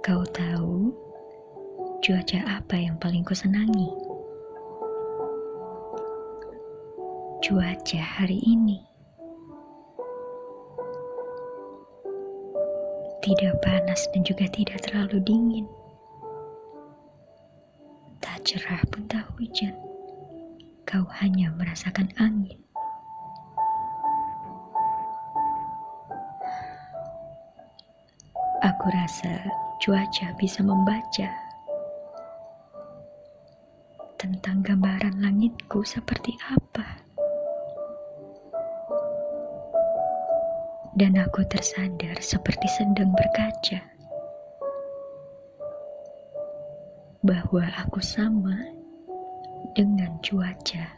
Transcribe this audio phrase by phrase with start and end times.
[0.00, 0.96] Kau tahu
[2.00, 3.92] cuaca apa yang paling kusenangi?
[7.44, 8.80] Cuaca hari ini.
[13.20, 15.66] Tidak panas dan juga tidak terlalu dingin.
[18.24, 19.76] Tak cerah pun tak hujan.
[20.88, 22.59] Kau hanya merasakan angin.
[28.80, 29.44] Aku rasa
[29.76, 31.28] cuaca bisa membaca
[34.16, 37.04] tentang gambaran langitku seperti apa.
[40.96, 43.84] Dan aku tersadar seperti sedang berkaca
[47.20, 48.64] bahwa aku sama
[49.76, 50.88] dengan cuaca.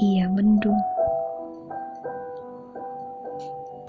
[0.00, 0.80] Ia mendung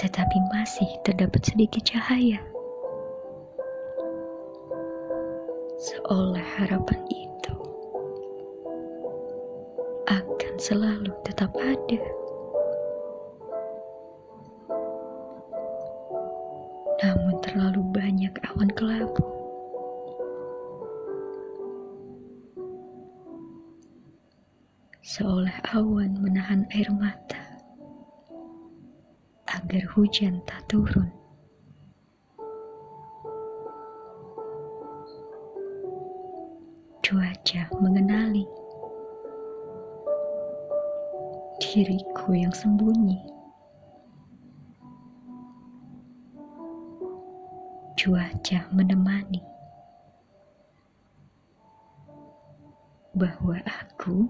[0.03, 2.43] tetapi masih terdapat sedikit cahaya.
[5.79, 7.55] Seolah harapan itu
[10.11, 12.03] akan selalu tetap ada.
[16.99, 19.23] Namun terlalu banyak awan kelabu.
[24.99, 27.42] Seolah awan menahan air mata
[29.63, 31.07] agar hujan tak turun.
[37.03, 38.43] Cuaca mengenali
[41.59, 43.23] diriku yang sembunyi.
[47.95, 49.39] Cuaca menemani
[53.15, 54.27] bahwa aku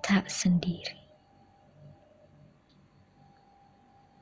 [0.00, 0.97] tak sendiri.